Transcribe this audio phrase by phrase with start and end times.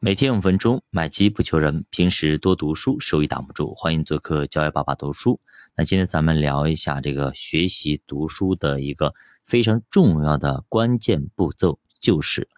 [0.00, 1.84] 每天五分钟，买机不求人。
[1.90, 3.74] 平时多读书，收益挡不住。
[3.74, 5.40] 欢迎做客教育爸爸读书。
[5.74, 9.12] 那今天咱们聊一下这个学习读书的一个
[9.44, 12.48] 非常重要的关键步骤，就是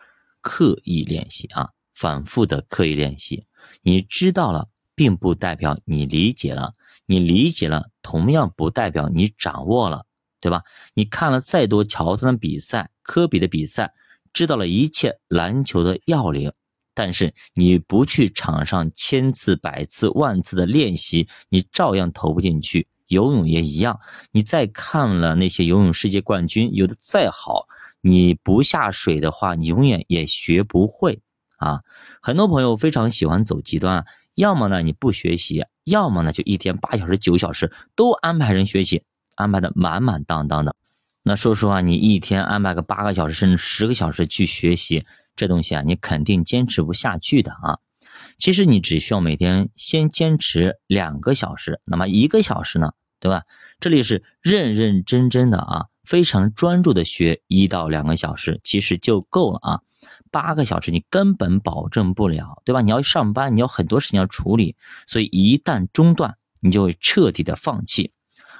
[0.42, 3.46] 刻意练习啊，反复的刻意练习。
[3.80, 6.74] 你知道了，并不代表你理解了；
[7.06, 10.04] 你理解了，同样不代表你掌握了，
[10.42, 10.62] 对吧？
[10.92, 13.94] 你看了再多乔丹的比赛、科比的比赛，
[14.34, 16.52] 知道了一切篮球的要领。
[17.02, 22.86] 但是你不去场上千次百次万次的练习，你照样投不进去。
[23.08, 23.98] 游泳也一样，
[24.32, 27.66] 你再看了那些游泳世界冠军，游的再好，
[28.02, 31.22] 你不下水的话，你永远也学不会
[31.56, 31.80] 啊。
[32.20, 39.04] 很多朋友非常喜欢走极端，要么呢你不学习，要么呢就一天八小时九小时都安排人学习，
[39.36, 40.76] 安排的满满当当的。
[41.22, 45.06] 那说实话，你一天安排个八个小时甚至十个小时去学习。
[45.36, 47.78] 这东西啊，你肯定坚持不下去的啊！
[48.38, 53.42] 其实你只需要每天先坚持两个小时，那么一个小时呢，对吧？
[53.78, 59.80] 这里是认认真真的啊，非常专注的学一到两个小时，其实就够了啊。
[60.30, 62.82] 八个小时你根本保证不了，对吧？
[62.82, 68.12] 你要上班，你要很多事情要处理，所以一旦中断，你就会彻底的放弃。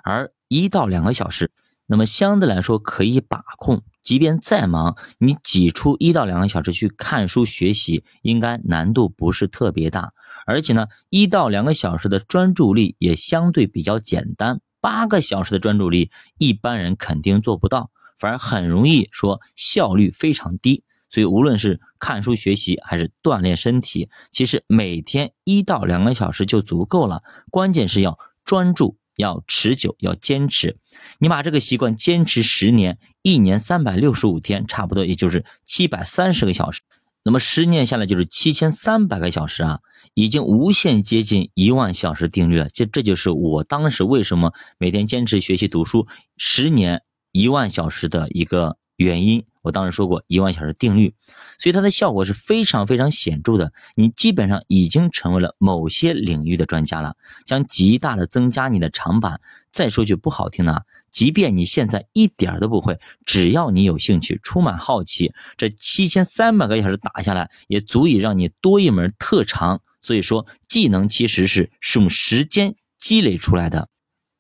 [0.03, 1.53] 而一到两个小时，
[1.87, 3.83] 那么相对来说可以把控。
[4.03, 10.13] 即便再忙，你挤出一到两个小时去看书学习，应该难度不是特别大。
[10.47, 14.61] 而且呢，一到两个小时的专注力也相对比较简单。
[14.81, 20.85] 八个小时的专注力，一般人肯定做不到，反而很容易说效率非常低。
[21.11, 27.23] 所以，无论是看书学习还是锻炼身体，其实每天一到两个小时就足够了。
[27.51, 28.97] 关键是要专注。
[29.21, 30.77] 要持久，要坚持。
[31.21, 36.81] 你把这个习惯坚持十年，一年三百六十五天，差不多也就是七百三十个小时。
[37.23, 39.81] 那么十年下来就是七千三百个小时啊，
[40.15, 42.69] 已经无限接近一万小时定律了。
[42.73, 49.45] 这这就是我当时为什么每天坚持学习读书十年一万小时的一个原因。
[49.63, 51.15] 我当时说过一万小时定律，
[51.59, 53.73] 所以它的效果是非常非常显著的。
[53.95, 59.41] 你基本上已经成为了某些领域的专家了，将极大的增加你的长板。
[59.71, 69.81] 再说句不好听的，即便你现在一点都不会，只要你有兴趣，充满好奇，这七千三百个小时打下来，也足以让你多一门特长。
[70.03, 73.89] 所以说，技能其实是是用时间积累出来的。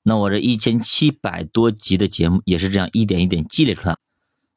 [0.03, 3.97] 那我这一千七百多集的节目，也是这样一点一点积累出来。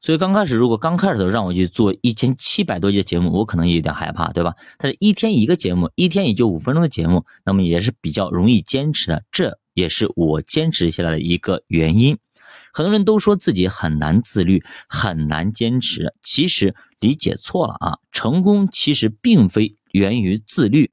[0.04, 4.52] 所以刚开始，如果刚开始的时候让我去做一千七百多集的节目，我可能也有点害怕，对吧？
[4.76, 12.18] 但是一天一个节目，一天也就五分钟的节目，那么也是比较容易坚持的，这也是我坚持下来的一个原因。
[12.70, 17.96] 很多人都说自己很难自律，很难坚持，其实理解错了啊！
[18.12, 20.90] 成功其实并非源于自律。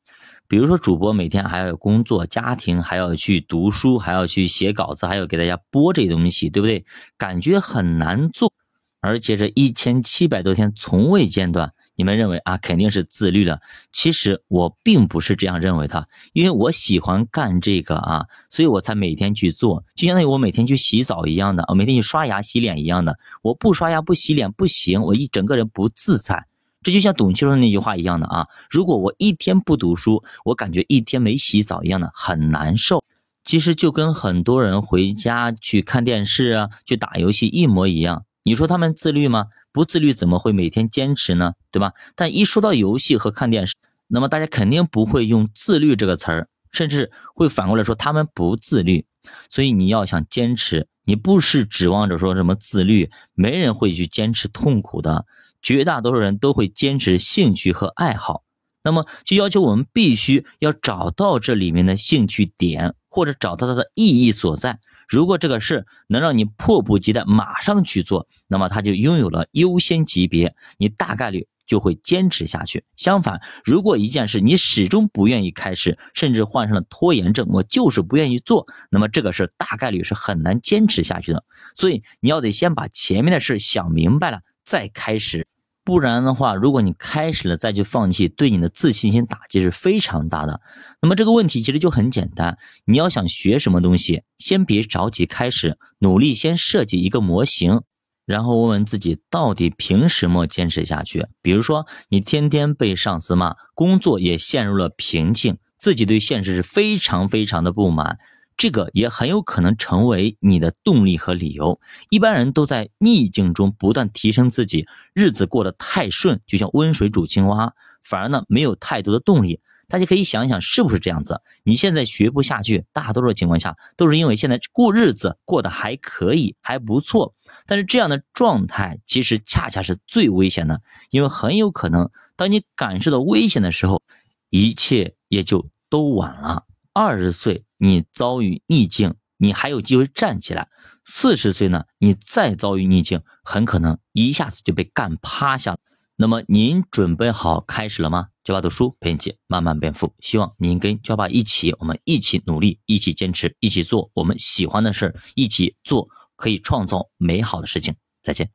[0.47, 6.85] 比如说，主播每天还要有工作、家庭，还要去读书，还要去写稿子，还要给大家播这些东西，对不对？
[7.17, 8.53] 感觉很难做。
[9.01, 13.59] 而且这一千七百多天从未间断，你们认为啊肯定是自律了。
[13.91, 23.17] 其实我并不是这样认为的，因为我喜欢干这个啊，所以我才每天去做，就相当于我每天去洗澡一样的，我每天去刷牙洗脸一样的。
[23.41, 26.45] 我不刷牙不洗脸不行，我一整个人不自在。
[26.83, 33.03] 这就像董卿说那句话一样的啊，如果我一天不读书，我感觉一天没洗澡一样的很难受。
[33.43, 38.25] 其实就跟很多人回家去看电视啊，去打游戏一模一样。
[38.43, 39.47] 你说他们自律吗？
[39.71, 41.53] 不自律怎么会每天坚持呢？
[41.71, 41.93] 对吧？
[42.15, 43.73] 但一说到游戏和看电视，
[44.07, 49.05] 那么大家肯定不会用自律这个词儿，甚至会反过来说他们不自律。
[49.49, 55.25] 所以你要想坚持，你不是指望着说什么自律，没人会去坚持痛苦的，
[55.61, 58.43] 绝大多数人都会坚持兴趣和爱好。
[58.83, 64.79] 那么就要求我们必须要找到这里面的兴趣点，或者找到它的意义所在。
[65.11, 72.85] 如果这个事能让你迫不及待马上去做，那么它就拥有了优先级别，你大概率就会坚持下去。
[72.95, 81.43] 相反，如果一件事你始终不愿意开始，甚至患上了拖延症，我就是不愿意做，那么这个事大概率是很难坚持下去的。
[81.75, 85.45] 所以你要得先把前面的事想明白了再开始。
[85.83, 90.61] 不然的话，如果你开始了再去放弃，对你的自信心打击是非常大的。
[91.01, 97.81] 那么这个问题其实就很简单，你要想学什么东西，先别着急开始，努力先设计一个模型，
[98.27, 101.25] 然后问问自己到底凭什么坚持下去。
[101.41, 108.19] 比如说，你天天被上司骂，工作也陷入了瓶颈，自己对现实是非常非常的不满。
[108.61, 111.81] 这个也很有可能成为你的动力和理由。
[112.11, 114.85] 一般人都在逆境中不断提升自己，
[115.15, 117.73] 日子过得太顺，就像温水煮青蛙，
[118.03, 119.61] 反而呢没有太多的动力。
[119.87, 121.41] 大家可以想一想是不是这样子？
[121.63, 127.33] 你现在学不下去，大多数情况下都是因为现在过日子过得还可以，还不错。
[127.65, 134.03] 但是这样的状态其实恰恰是最危险的，因为很有可能当你感受到危险的时候，
[134.51, 136.65] 一切也就都晚了。
[136.93, 140.67] 二十岁你遭遇逆境，你还有机会站起来；
[141.03, 145.75] 四十岁呢，你再遭遇逆境，很可能一下子就被干趴下。
[146.15, 148.27] 那么您准备好开始了吗？
[148.43, 157.95] 教爸读书陪你慢慢变富，希望您跟教爸一起，我们一起努力，一起坚持，一起做我们喜欢的事儿，一起做可以创造美好的事情。
[158.21, 158.47] 再见。